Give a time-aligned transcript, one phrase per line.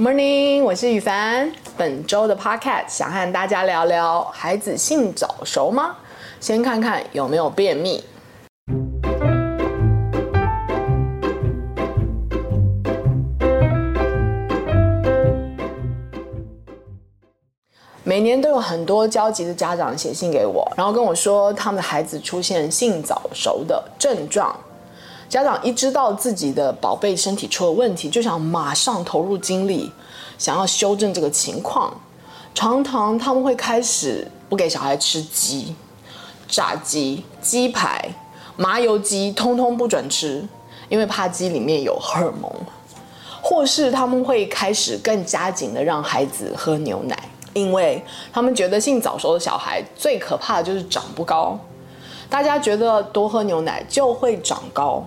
[0.00, 1.50] Morning，我是宇凡。
[1.76, 5.96] 本周的 Podcast 想和大家聊聊，孩子性早熟吗？
[6.38, 8.04] 先看看有没有便秘。
[18.04, 24.56] 每年都有很多焦急的家长写信给我，然后跟我说他们的孩子出现性早熟的症状。
[25.28, 29.92] 家长一知道自己的宝贝身体出了问题，就想马上投入精力，
[30.38, 31.92] 想要修正这个情况。
[32.54, 35.74] 常常他们会开始不给小孩吃鸡、
[36.48, 38.10] 炸鸡、鸡排、
[38.56, 40.42] 麻油鸡，通通不准吃，
[40.88, 42.50] 因为怕鸡里面有荷尔蒙。
[43.40, 47.16] 或是他们会开始更加紧的让孩子喝牛奶，
[47.52, 51.58] 因为他们觉得性早熟的小孩最可怕的就是长不高。
[52.28, 55.06] 大家觉得多喝牛奶就会长高。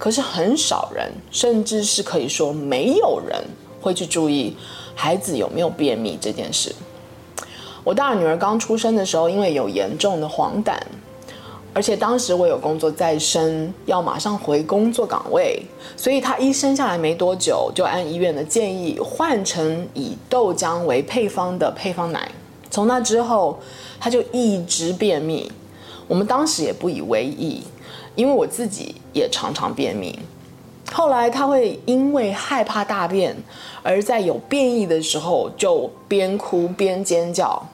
[0.00, 3.38] 可是很少人，甚至是可以说没有人
[3.82, 4.56] 会去注意
[4.94, 6.74] 孩子有没有便秘这件事。
[7.84, 10.74] 我大女儿刚出生的时候，因为有严重的黄疸，
[11.74, 15.62] 而且当时我有工作在身，要马上回工作岗位，
[15.98, 22.32] 所以她一生下来没多久，就按医院的建议换成以豆浆为配方的配方奶。
[22.70, 23.60] 从那之后，
[24.00, 25.52] 她就一直便秘。
[26.10, 27.62] 我们当时也不以为意。
[28.16, 30.18] 因为我自己也常常便秘，
[30.92, 33.34] 后来他会因为害怕大便，
[33.84, 37.64] 而在有便意的时候就边哭边尖叫，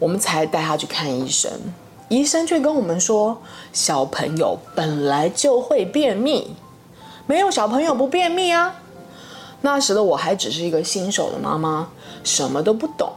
[0.00, 1.50] 我们才带他去看医生。
[2.08, 3.40] 医生却跟我们说，
[3.72, 6.56] 小朋友本来就会便秘，
[7.26, 8.74] 没有小朋友不便秘啊。
[9.60, 11.88] 那时的我还只是一个新手的妈妈，
[12.24, 13.12] 什么都不懂，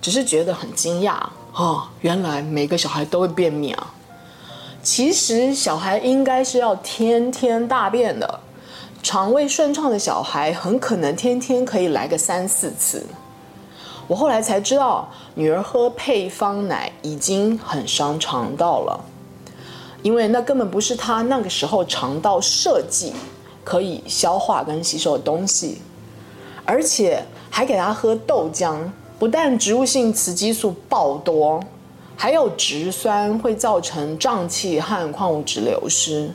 [0.00, 1.16] 只是觉得很惊讶
[1.54, 3.94] 哦，原来每个小孩都会便秘啊。
[4.82, 8.40] 其实小孩应该是要天天大便的，
[9.02, 13.06] 肠胃顺畅的小孩很可能天天可以来个三四次。
[14.08, 19.04] 我后来才知道，女儿喝配方奶已经很伤肠道了，
[20.02, 23.14] 因为那根本不是她那个时候肠道设计
[23.62, 25.80] 可以消化跟吸收的东西，
[26.66, 28.76] 而且还给她喝豆浆，
[29.24, 31.58] 不但植物性雌激素爆多。
[32.14, 36.30] 还有植酸会造成胀气和矿物质流失，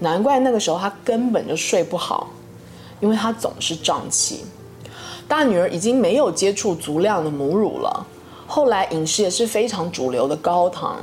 [0.00, 2.28] 难怪那个时候他根本就睡不好，
[3.00, 4.44] 因为他总是胀气。
[5.26, 8.06] 大女儿已经没有接触足量的母乳了，
[8.46, 10.98] 后来饮食也是非常主流的高糖。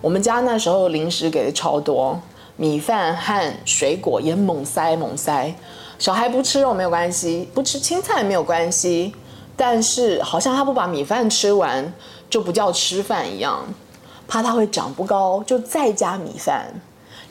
[0.00, 2.20] 我们家那时候零食给的超多，
[2.56, 5.54] 米饭和水果也猛塞猛塞。
[6.00, 9.14] 小孩不吃肉没有关系，不吃青菜没有关系，
[9.56, 11.92] 但是好像他不把米饭吃完，
[12.30, 13.64] 就不叫吃饭一样，
[14.26, 16.72] 怕他会长不高，就再加米饭，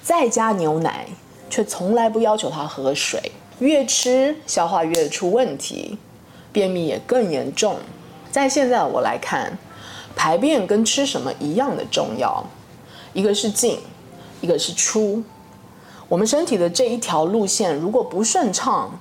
[0.04, 1.08] 再加牛奶，
[1.50, 3.32] 却从来不要求他喝水。
[3.60, 5.98] 越吃消化越出问题，
[6.52, 7.78] 便秘也更严重。
[8.32, 9.56] 在现在我来看，
[10.16, 12.44] 排便跟吃什么一样的重要，
[13.14, 13.80] 一个是进，
[14.42, 15.22] 一个是出。
[16.08, 19.00] 我们身体的这一条路线如果不顺畅，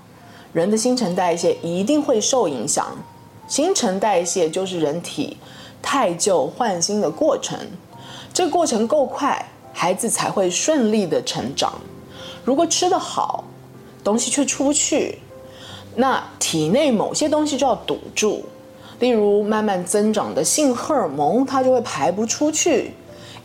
[0.53, 2.87] 人的新陈代谢一定会受影响。
[3.49, 5.37] 新陈代谢就是人体。
[5.83, 7.59] 汰旧换新的过程，
[8.35, 11.73] 这过程够快，孩子才会顺利的成长。
[12.45, 13.45] 如果吃得好，
[14.05, 15.19] 东西却出不去，
[15.97, 18.45] 那体内某些东西就要堵住，
[18.99, 22.93] 例如慢慢增长的性荷尔蒙，它就会排不出去，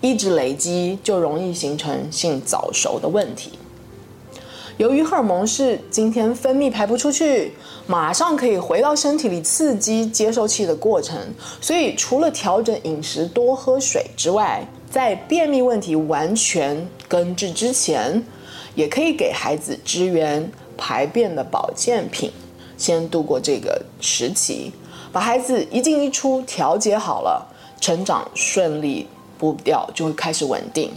[0.01, 3.57] 一直累积，就容易形成性早熟的问题。
[4.77, 7.53] 由于荷尔蒙是今天分泌排不出去，
[7.87, 11.17] 马上可以回到身体里刺激接受器的过程，
[11.61, 18.21] 所以除了调整饮食、多喝水之外，在便秘问题完全根治之前，
[18.75, 22.29] 也可以给孩子支援排便的保健品，
[22.77, 24.73] 先度过这个时期，
[25.13, 27.47] 把孩子一进一出调节好了，
[27.79, 29.07] 成长顺利，
[29.37, 30.91] 步调就会开始稳定。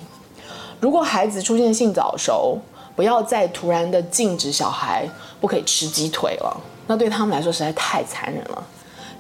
[0.81, 2.58] 如果孩子出现性早熟，
[2.98, 5.08] 不要再突然的禁止小孩
[5.40, 8.60] 不可以吃鸡腿了，那对他们来说实在太残忍了。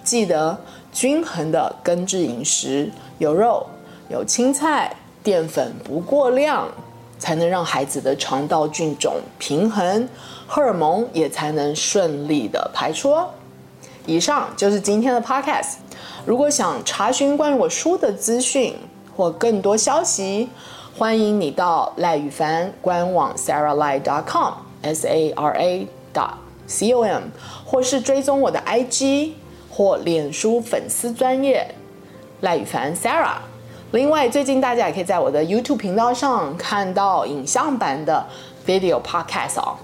[0.02, 0.58] 记得
[0.92, 3.64] 均衡的根治饮食，有肉、
[4.08, 4.92] 有青菜，
[5.22, 6.66] 淀粉不过量，
[7.20, 10.08] 才能让孩子的肠道菌种平衡，
[10.48, 13.16] 荷尔蒙也才能顺利的排出。
[14.06, 15.74] 以上就是今天的 podcast。
[16.26, 18.74] 如果想查询关于我书的资讯
[19.16, 20.48] 或更多消息，
[20.98, 26.32] 欢迎你到赖宇凡官网 saralye.com s a r a dot
[26.66, 27.22] c o m，
[27.64, 29.30] 或是追踪我的 IG
[29.70, 31.72] 或脸书粉丝专业
[32.40, 33.36] 赖宇凡 Sarah。
[33.92, 38.26] 另外，最近大家也可以在我的 YouTube 频道上看到影像版的
[38.66, 39.76] Video Podcast 哦。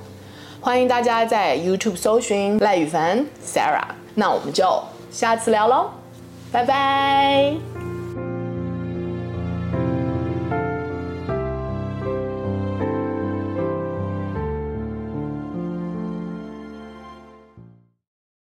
[0.61, 3.85] 欢迎大家在 YouTube 搜寻赖宇凡 Sarah，
[4.17, 4.83] 那我们就
[5.13, 5.91] 下次聊喽，
[6.51, 7.74] 拜拜。